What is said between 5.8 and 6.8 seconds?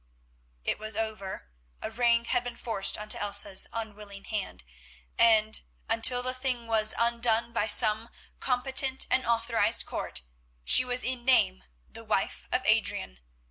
until the thing